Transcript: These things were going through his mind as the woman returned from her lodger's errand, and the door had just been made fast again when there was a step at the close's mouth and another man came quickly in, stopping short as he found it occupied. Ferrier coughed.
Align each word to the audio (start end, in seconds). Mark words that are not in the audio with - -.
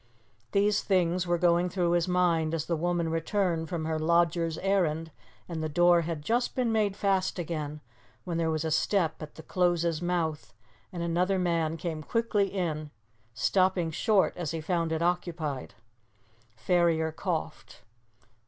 These 0.51 0.81
things 0.81 1.27
were 1.27 1.37
going 1.37 1.69
through 1.69 1.91
his 1.91 2.07
mind 2.07 2.55
as 2.55 2.65
the 2.65 2.75
woman 2.75 3.09
returned 3.09 3.69
from 3.69 3.85
her 3.85 3.99
lodger's 3.99 4.57
errand, 4.57 5.11
and 5.47 5.61
the 5.61 5.69
door 5.69 6.01
had 6.01 6.23
just 6.23 6.55
been 6.55 6.71
made 6.71 6.95
fast 6.97 7.37
again 7.37 7.81
when 8.23 8.39
there 8.39 8.49
was 8.49 8.65
a 8.65 8.71
step 8.71 9.21
at 9.21 9.35
the 9.35 9.43
close's 9.43 10.01
mouth 10.01 10.55
and 10.91 11.03
another 11.03 11.37
man 11.37 11.77
came 11.77 12.01
quickly 12.01 12.47
in, 12.47 12.89
stopping 13.35 13.91
short 13.91 14.35
as 14.35 14.49
he 14.49 14.59
found 14.59 14.91
it 14.91 15.03
occupied. 15.03 15.75
Ferrier 16.55 17.11
coughed. 17.11 17.83